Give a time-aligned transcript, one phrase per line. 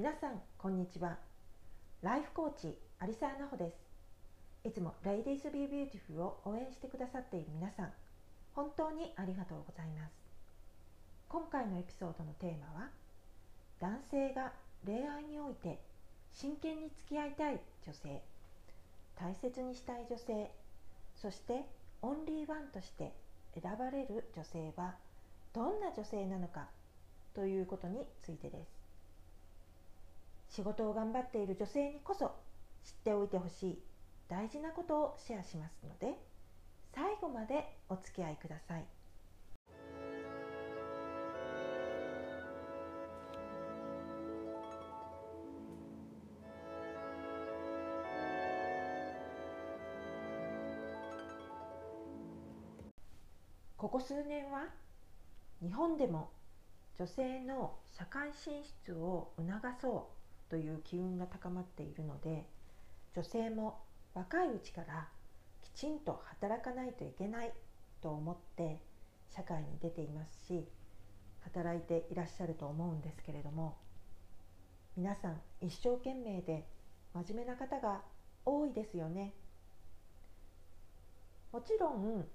[0.00, 1.18] 皆さんこんにちは。
[2.00, 2.68] ライフコーチ
[3.02, 3.76] 有沢奈穂です。
[4.66, 7.92] いつも Ladies Be Beautiful を応援してくださっている皆さん
[8.54, 10.12] 本当にありがとうございます。
[11.28, 12.88] 今回のエピソードのテーマは
[13.78, 14.54] 男性が
[14.86, 15.78] 恋愛において
[16.32, 18.22] 真剣に付き合いたい女性
[19.20, 20.50] 大切にしたい女性
[21.14, 21.66] そして
[22.00, 23.12] オンリーワンとして
[23.52, 24.94] 選ばれる女性は
[25.52, 26.68] どんな女性なのか
[27.34, 28.79] ということについてです。
[30.60, 32.26] 仕事を頑張っている女性にこそ
[32.84, 33.78] 知っておいてほしい
[34.28, 36.18] 大事なことをシェアしますので
[36.94, 38.84] 最後までお付き合いください。
[53.78, 54.66] ここ数年は
[55.62, 56.28] 日本でも
[56.98, 59.48] 女性の社会進出を促
[59.80, 60.19] そう
[60.50, 62.44] という機運が高まっているので
[63.14, 63.78] 女性も
[64.14, 65.08] 若いうちから
[65.62, 67.52] きちんと働かないといけない
[68.02, 68.78] と思って
[69.34, 70.66] 社会に出ていますし
[71.44, 73.76] 働いていらっしゃると思うんですけれども
[74.96, 76.66] 皆さん一生懸命で
[77.14, 78.02] 真面目な方が
[78.44, 79.32] 多いですよね。
[81.52, 82.26] もちろん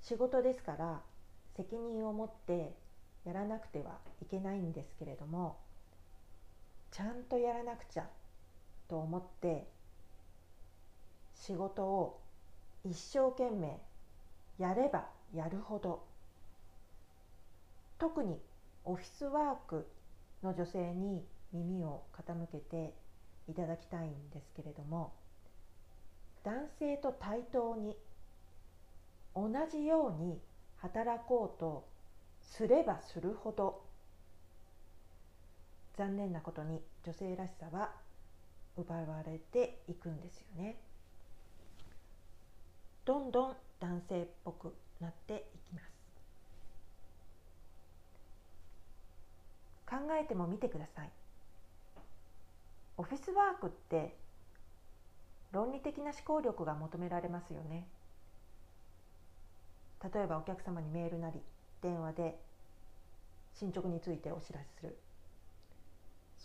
[0.00, 1.00] 仕事ですから
[1.56, 2.72] 責任を持って
[3.24, 5.56] やらなくてはいけないんですけれども
[6.98, 8.08] ちゃんとやらなくちゃ
[8.88, 9.68] と思って
[11.32, 12.20] 仕事を
[12.84, 13.78] 一生懸命
[14.58, 16.02] やればやるほど
[18.00, 18.40] 特に
[18.84, 19.86] オフィスワーク
[20.42, 22.92] の女性に耳を傾けて
[23.48, 25.12] いただきたいんですけれども
[26.42, 27.96] 男性と対等に
[29.36, 30.40] 同じように
[30.78, 31.86] 働こうと
[32.42, 33.87] すればするほど
[35.98, 37.90] 残念なことに女性らしさは
[38.76, 40.76] 奪われていくんですよね。
[43.04, 45.84] どんどん男性っぽくなっていきます。
[49.90, 51.10] 考えてもみてください。
[52.96, 54.14] オフィスワークって
[55.50, 57.88] 論理的な思考力が求められますよね。
[60.14, 61.40] 例えばお客様にメールなり
[61.82, 62.38] 電話で
[63.52, 64.96] 進捗についてお知らせする。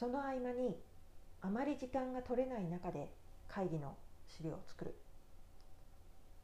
[0.03, 0.75] その合間に
[1.41, 3.09] あまり時間が取れない中で
[3.47, 3.96] 会議の
[4.28, 4.94] 資料を作る。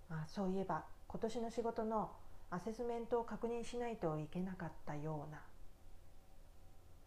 [0.09, 2.09] あそういえば今年の仕事の
[2.52, 5.42] アセスメントを確認しないといけなかったような。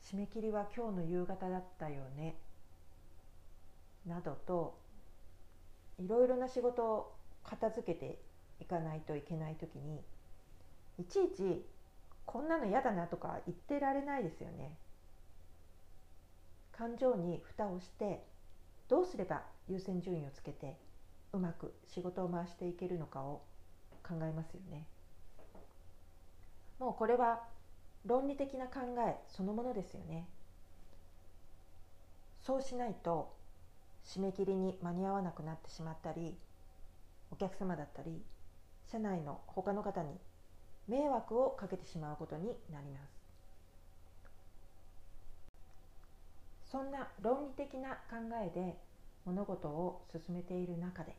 [0.04, 2.36] 締め切りは今日の夕方だったよね。
[4.06, 4.78] などと
[5.98, 7.14] いろいろな仕事を
[7.44, 8.18] 片付けて
[8.60, 10.02] いかないといけない時に
[10.98, 11.64] いちいち
[12.26, 14.76] こんなの嫌だなとか言ってられないですよね。
[16.82, 18.24] 感情に蓋をして
[18.88, 20.76] どうすれば優先順位をつけて
[21.32, 23.44] うまく仕事を回していけるのかを
[24.02, 24.84] 考えますよね。
[26.80, 27.44] もうこれは
[28.04, 30.26] 論理的な考えそのものですよね。
[32.42, 33.32] そうしないと
[34.04, 36.36] 締め切りに間に合わなくなってしまったり
[37.30, 38.20] お客様だったり
[38.90, 40.18] 社内の他の方に
[40.88, 43.21] 迷惑をかけてしまうことになります
[46.72, 48.78] そんな論理的な考えで
[49.26, 51.14] 物事を進めている中で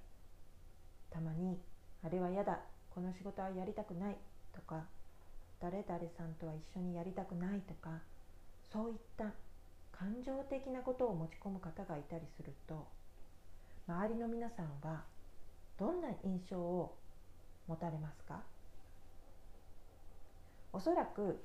[1.12, 1.59] たまに
[2.03, 2.59] あれは嫌だ
[2.90, 4.18] この仕事はやりたくない
[4.52, 4.84] とか
[5.62, 8.02] 誰々さんとは一緒にやりたくないとか
[8.72, 9.25] そういった
[9.92, 12.88] 感情的なことを持ち込む方がいたりすると
[13.88, 15.03] 周りの皆さんは
[15.78, 16.97] どんな印象を
[17.68, 18.42] 持たれますか？
[20.74, 21.40] おそらく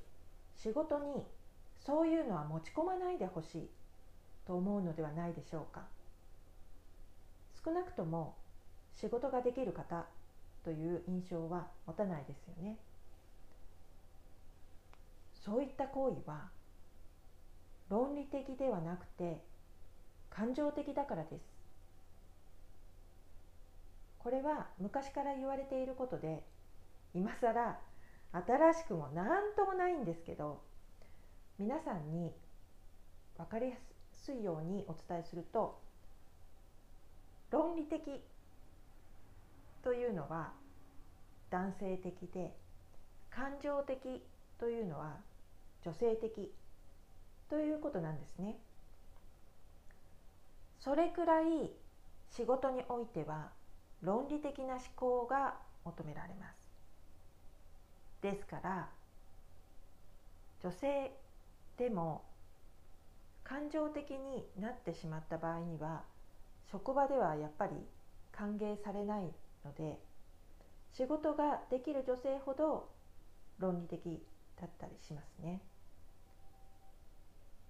[0.57, 1.23] 仕事に
[1.85, 3.71] そういうのは持ち込まないでほしい。
[4.49, 5.83] と思うのではないでしょうか。
[7.65, 8.35] 少なくとも
[8.95, 10.07] 仕事ができる方
[10.65, 12.79] という印象は持たないですよね。
[15.45, 16.49] そういった行為は
[17.91, 19.39] 論理的ではなくて
[20.31, 21.43] 感情的だからです。
[24.19, 26.43] これは昔から言われていることで
[27.15, 27.79] 今更
[28.33, 30.61] 新しくも何ともないんですけど
[31.59, 32.33] 皆さんに
[33.37, 33.77] 分かりや
[34.23, 35.79] すいようにお伝えすると
[37.51, 38.21] 論理的
[39.83, 40.53] というのは
[41.51, 42.53] 男性的で
[43.31, 44.23] 感情的
[44.59, 45.17] というのは
[45.85, 46.53] 女性的
[47.49, 48.57] ということなんですね。
[50.81, 51.71] それくらい
[52.31, 53.51] 仕事においては
[54.03, 55.55] 論理的な思考が
[55.85, 56.59] 求められます。
[58.23, 58.89] ですから
[60.63, 61.13] 女性
[61.77, 62.23] でも
[63.49, 66.03] 感情的になってしまった場合には
[66.71, 67.73] 職場ではやっぱり
[68.31, 69.23] 歓迎されない
[69.65, 69.99] ので
[70.93, 72.89] 仕事ができる女性ほど
[73.59, 74.23] 論理的
[74.61, 75.61] だったりしますね。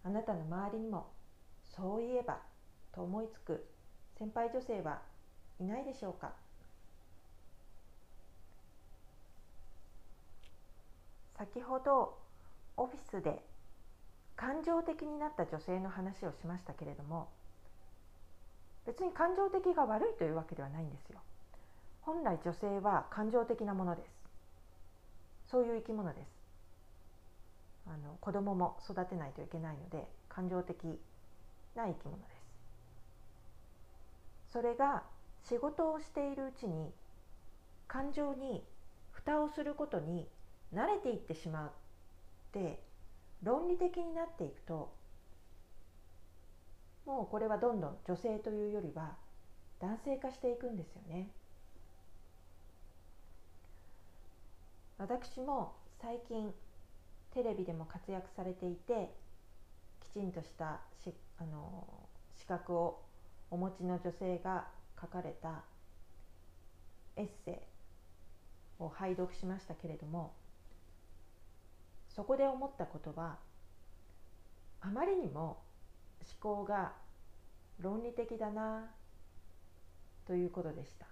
[0.05, 1.07] あなたの周りにも
[1.77, 2.39] そういえば
[2.93, 3.65] と思いつく
[4.19, 5.01] 先輩女性は
[5.61, 6.33] いないでしょうか？
[11.37, 12.19] 先ほど
[12.77, 13.43] オフィスで
[14.69, 17.29] 情的になった女性の話をしましたけれども
[18.87, 21.21] 別に感情的が悪いというわけではないんですよ。
[22.03, 24.09] 本来女性は感情的なものです。
[25.51, 26.29] そういう生き物です。
[27.87, 30.85] あの子供も育てないといけないので感情的
[31.75, 32.25] な生き物で
[34.49, 34.53] す。
[34.53, 35.03] それが
[35.45, 36.91] 仕事をしているうちに
[37.87, 38.65] 感情に
[39.13, 40.27] 蓋をすることに
[40.75, 41.71] 慣れていってしまっ
[42.53, 42.88] て
[43.43, 44.93] 論理的になっていくと
[47.07, 49.17] もうこれはどんどん女性というよりは
[49.81, 51.31] 男性化していくんですよね。
[54.99, 56.53] 私も最近
[57.33, 59.15] テレビでも活躍されていて
[60.01, 61.87] きちんとしたしあの
[62.37, 63.01] 資格を
[63.51, 64.67] お持ちの女性が
[65.01, 65.63] 書かれた
[67.17, 70.35] エッセイを拝読しましたけれども
[72.19, 73.37] そこで思ったことは
[74.81, 75.63] あまりにも
[76.43, 76.91] 思考が
[77.81, 78.87] 論理的だな
[80.27, 81.07] ということでした。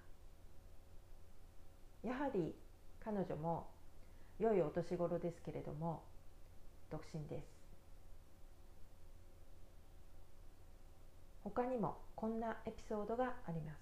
[2.02, 2.52] やはり
[3.04, 3.68] 彼女も
[4.40, 6.02] 良いお年頃ですけれども
[6.90, 7.46] 独身です。
[11.44, 13.78] 他にもこんなエピソードがあります。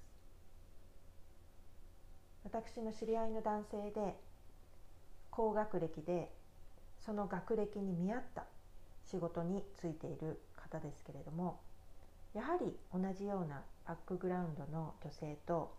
[2.44, 4.14] 私の知り合いの男性で
[5.30, 6.30] 高学歴で
[7.04, 8.44] その学歴に見合った
[9.10, 11.60] 仕事に就いている方ですけれども
[12.34, 15.74] やはり同じようなバックグラウンドの女性と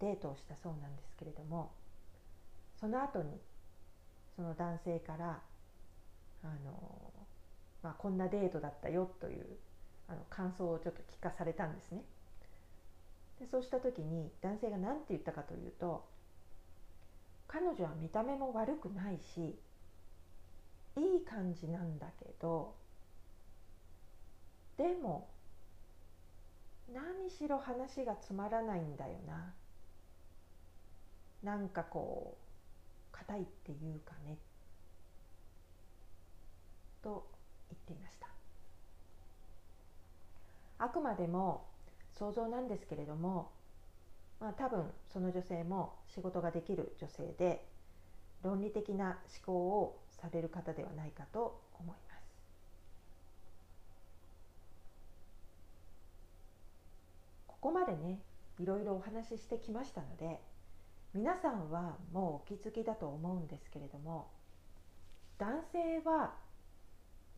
[0.00, 1.72] デートをしたそうなんですけれども
[2.80, 3.32] その後に
[4.36, 5.40] その男性から
[6.44, 7.12] あの、
[7.82, 9.46] まあ、こんなデートだったよという
[10.08, 12.02] あの感想をちょっと聞かされたんですね。
[13.40, 16.04] でそうした時に男性が何て言ったかというと
[17.46, 19.54] 彼女は見た目も悪くないし
[20.98, 22.74] いい感じなんだけど
[24.76, 25.28] でも
[26.92, 29.52] 何しろ話がつまらないんだよな。
[31.42, 32.36] なんかこ
[33.12, 34.38] う硬いっていうかね。
[37.02, 37.28] と
[37.70, 38.28] 言っていました。
[40.78, 41.66] あくまでも
[42.18, 43.50] 想像なんですけれども、
[44.40, 47.64] まあ、多分その女性も仕事ができる女性で
[48.42, 52.08] 論理的な思考をされる方ではないかと思います。
[57.46, 58.20] ここまでね
[58.60, 60.40] いろいろお話ししてきましたので
[61.14, 64.28] 皆さんはもうお気づきだと思うんですけれども
[65.38, 66.34] 男性は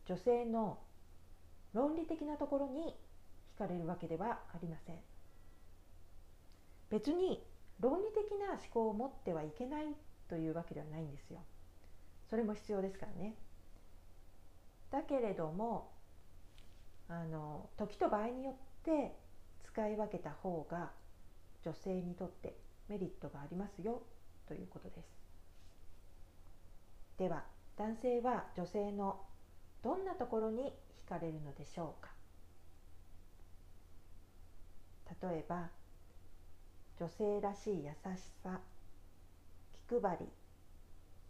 [0.05, 0.77] 女性の
[1.73, 2.95] 論理的なところに
[3.55, 4.95] 惹かれるわけではありません
[6.89, 7.43] 別に
[7.79, 9.85] 論理的な思考を持ってはいけない
[10.29, 11.39] というわけではないんですよ
[12.31, 13.35] それも必要ですからね。
[14.89, 15.91] だけれども
[17.09, 18.53] あの時と場合によっ
[18.85, 19.13] て
[19.65, 20.91] 使い分けた方が
[21.61, 22.55] 女性にとって
[22.87, 24.01] メリットがありますよ
[24.47, 25.07] ということです。
[27.17, 27.43] では
[27.77, 29.19] 男性は女性の
[29.83, 30.71] どんなところに
[31.05, 32.11] 惹かれるのでしょうか。
[35.29, 35.69] 例えば
[36.97, 38.61] 女性らしい優しさ
[39.89, 40.25] 気配り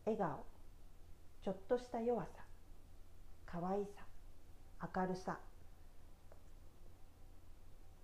[0.05, 0.50] 笑顔
[1.43, 2.29] ちょっとした弱さ
[3.45, 4.05] 可愛さ
[4.95, 5.38] 明るさ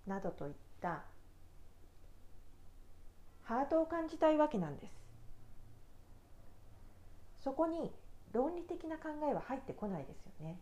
[0.06, 1.02] などといった
[3.44, 4.92] ハートを感じたいわけなんです。
[7.42, 7.90] そこに
[8.32, 10.58] 論理的な考えは入ってこないですよね。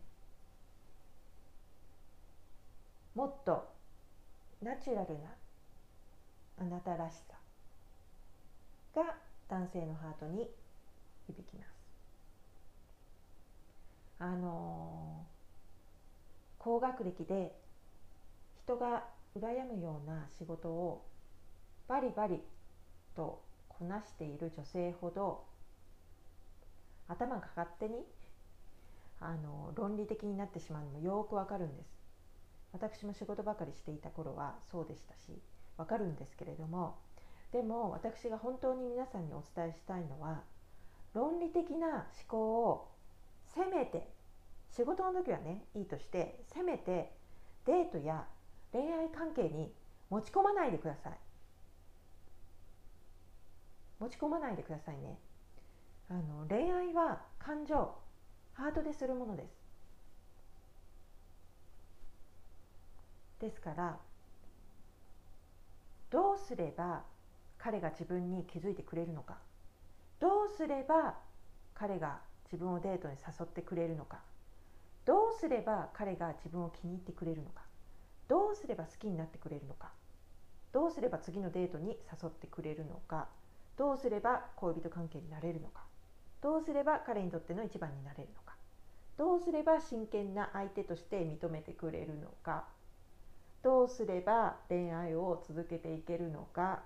[3.13, 3.67] もっと
[4.61, 5.29] ナチュラルな
[6.59, 7.33] あなたらしさ
[8.95, 9.15] が
[9.49, 10.47] 男性のハートに
[11.27, 11.76] 響きます。
[14.19, 15.25] あの
[16.57, 17.55] 高学歴で
[18.63, 19.05] 人が
[19.37, 21.05] 羨むような仕事を
[21.87, 22.41] バリバリ
[23.15, 25.43] とこなしている女性ほど
[27.07, 28.03] 頭が勝手に
[29.19, 31.89] あの論理的になってしまうのもよくわかるんです。
[32.73, 35.39] 私も仕事ばかりしていた頃はそうでしたし
[35.77, 36.95] わかるんですけれども。
[37.51, 40.43] でも私が本当に皆さんにお伝えしたいのは
[41.13, 42.91] 論理的な思考を
[43.57, 44.07] せめて
[44.69, 47.11] 仕事の時はねいいとしてせめて
[47.65, 48.25] デートや
[48.71, 49.73] 恋愛関係に
[50.09, 51.17] 持ち込まないでください。
[53.99, 55.17] 持ち込まないでくださいね。
[56.09, 57.95] あの恋愛は感情
[58.53, 59.49] ハートでするものです。
[63.39, 63.97] ですから
[66.11, 67.03] どうすれば
[67.57, 69.39] 彼が自分に気づいてくれるのか。
[70.19, 71.15] どうすれば
[71.73, 74.19] 彼が自分をデートに誘ってくれるのか。
[75.05, 77.61] どうすれば彼が自分を気に入ってくれるのか。
[78.27, 79.91] どうすれば好きになってくれるのか。
[80.73, 83.27] どうすれば次のデートに誘ってくれるのか。
[83.77, 85.83] どうすれば恋人関係になれるのか。
[86.41, 88.55] どうすれば彼にとっての一番になれるのか。
[89.17, 92.65] どうすれば真剣な相手として認めてくれるのか。
[93.63, 96.83] どうすれば恋愛を続けていけるのか。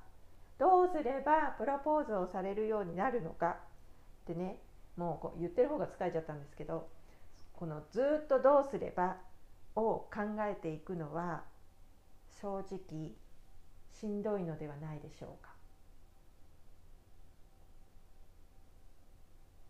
[0.57, 3.57] どうすればプロポーズをされるようになるのか。
[4.23, 4.59] ってね
[4.97, 6.87] もうこう言ってる方が疲れちゃったんですけど
[7.53, 9.17] このずっとどうすれば
[9.75, 11.43] を考えていくのは
[12.41, 13.11] 正直
[13.99, 15.51] しんどいのではないでしょうか。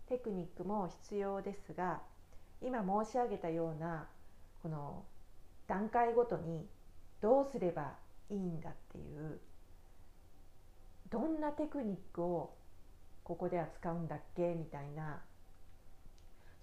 [0.07, 2.01] テクニックも必要ですが
[2.61, 4.07] 今申し上げたような
[4.61, 5.05] この
[5.67, 6.67] 段階ごとに
[7.21, 7.93] どうすれば
[8.29, 9.39] いいんだっていう
[11.09, 12.53] どんなテクニックを
[13.31, 14.55] ここでは使うんだっけ？
[14.55, 15.21] みたいな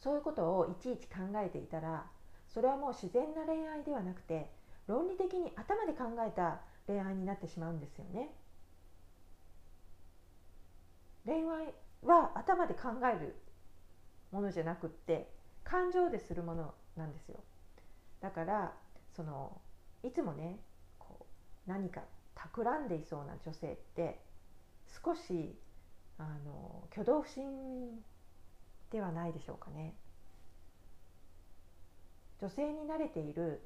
[0.01, 2.05] そういうことをいちいち考えていたら
[2.47, 4.51] それはもう自然な恋愛ではなくて
[4.87, 8.29] 論理的に頭で考えた恋愛になってしまうんですよね。
[11.25, 11.73] 恋愛
[12.05, 13.35] は頭で考える
[14.31, 15.31] ものじゃなくって
[15.65, 17.41] 感情でするものなんですよ。
[18.21, 18.75] だから
[19.17, 19.59] その
[20.03, 20.59] いつもね
[20.99, 21.27] こ
[21.67, 22.03] う何か
[22.35, 24.21] 企んでいそうな女性って
[25.03, 25.59] 少し
[26.19, 27.45] あの挙動不審
[28.91, 29.95] ではないでしょうかね。
[32.41, 33.61] 女性に慣れている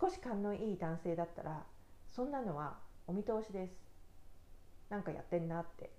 [0.00, 1.62] 少し勘のいい男性だったら
[2.14, 3.72] そんなのはお見通しです。
[4.90, 5.90] なんかやってんなって。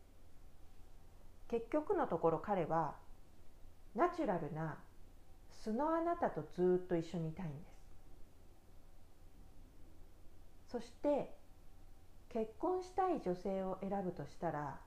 [1.50, 2.96] 結局のところ彼は
[3.96, 4.78] ナチュラルな
[5.64, 7.56] 素のあなたとずっと一緒にいたいんで
[10.70, 10.72] す。
[10.72, 11.32] そして
[12.30, 14.80] 結婚したい女性を選ぶとしたら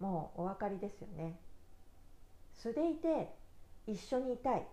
[0.00, 1.38] もうお分かりですよね。
[2.54, 3.28] 素でいて
[3.86, 4.66] 一緒にいたい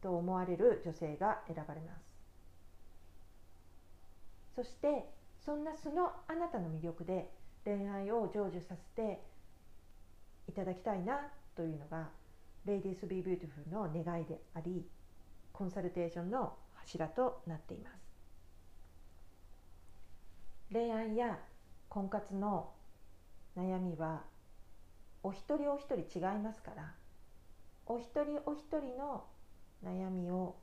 [0.00, 2.02] と思われる女性が選ばれます。
[4.56, 5.04] そして
[5.44, 7.28] そんな素のあなたの魅力で
[7.64, 9.20] 恋愛を成就させて
[10.48, 11.20] いただきたいな
[11.56, 12.08] というのが
[12.64, 14.84] レディース・ビー・ビューティフルの願いであり
[15.52, 17.96] コンサルテーションの柱となっています。
[20.72, 21.38] 恋愛や
[21.88, 22.70] 婚活の
[23.56, 24.22] 悩みは
[25.22, 26.94] お一人お一人違いますから
[27.86, 29.24] お一人お一人の
[29.84, 30.56] 悩みを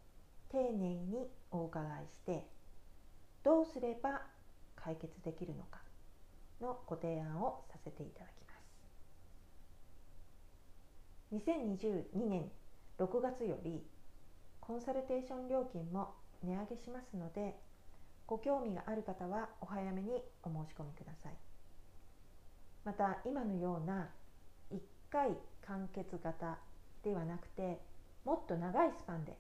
[0.49, 2.45] 丁寧にお伺いして
[3.43, 4.21] どうすれば
[4.75, 5.79] 解決できるのか
[6.61, 8.53] のご提案をさせていただきま
[11.31, 11.45] す。
[11.47, 12.51] 2022年
[12.97, 13.85] 6月より
[14.59, 17.55] コンサルテーション料金も値上げしますので
[18.27, 21.33] ご興味がある方はお早めにお申し込みください。
[22.83, 24.09] また今のような
[25.11, 25.31] 回
[25.67, 26.57] 完結型
[27.03, 27.79] ではなくて
[28.25, 29.37] もっと長いスパンで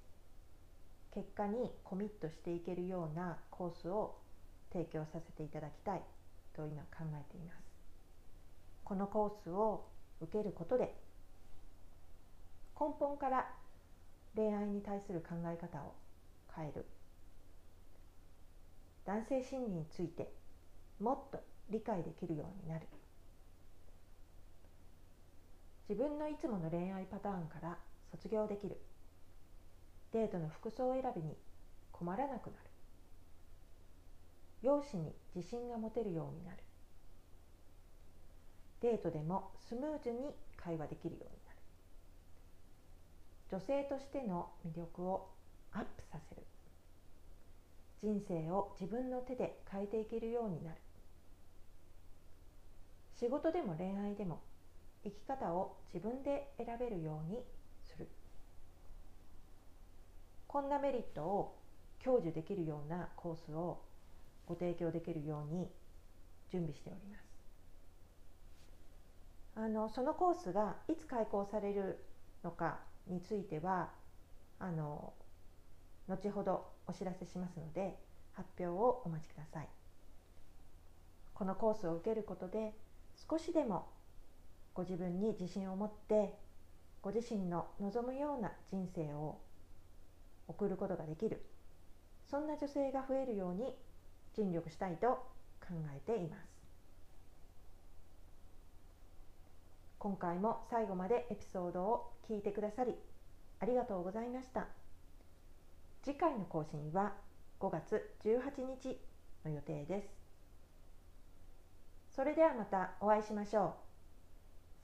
[1.13, 4.17] 結果にコミットしていけるようなコースを
[4.71, 6.01] 提供させていただきたい
[6.55, 7.57] と今考えています。
[8.83, 9.85] このコースを
[10.21, 10.95] 受けることで
[12.79, 13.47] 根本から
[14.35, 15.93] 恋愛に対する考え方を
[16.55, 16.85] 変える。
[19.05, 20.31] 男性心理について
[20.99, 22.87] もっと理解できるようになる。
[25.89, 27.75] 自分のいつもの恋愛パターンから
[28.11, 28.79] 卒業できる。
[30.13, 31.35] デートの服装選びに
[31.91, 32.69] 困らなくなる。
[34.61, 36.57] 容姿に自信が持てるようになる。
[38.81, 41.53] デートでもスムーズに会話できるようにな
[43.57, 43.59] る。
[43.59, 45.27] 女性としての魅力を
[45.71, 46.43] アップさせる。
[48.03, 50.77] 人生を自分の手で変えていけるようになる。
[53.19, 54.39] 仕事でも恋愛でも
[55.03, 57.39] 生き方を自分で選べるように
[57.83, 58.07] する。
[60.47, 61.55] こんなメリットを
[62.03, 63.81] 享受できるようなコースを
[64.47, 65.69] ご提供できるように
[66.51, 67.23] 準備しております。
[69.55, 72.03] あのそのコースがいつ開講される
[72.43, 73.89] のかについては
[74.57, 75.13] あの
[76.07, 77.97] 後ほどお知らせしますので
[78.33, 79.67] 発表をお待ちください。
[81.33, 82.73] このコースを受けることで
[83.29, 83.87] 少しでも
[84.79, 86.33] ご自分に自信を持って
[87.01, 89.37] ご自身の望むような人生を
[90.47, 91.43] 送ることができる。
[92.31, 93.75] そんな女性が増えるように
[94.33, 95.07] 尽力したいと
[95.59, 96.47] 考えています。
[99.97, 102.95] 今回も最後までエピソードを聞いてくださり
[103.59, 104.67] ありがとうございました。
[106.03, 107.11] 次回の更新は
[107.59, 108.97] 5月18日
[109.43, 110.07] の予定です。
[112.15, 113.88] それではまたお会いしましょう。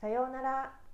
[0.05, 0.84] さようなら。